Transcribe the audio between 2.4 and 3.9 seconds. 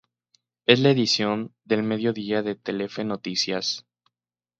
de Telefe Noticias.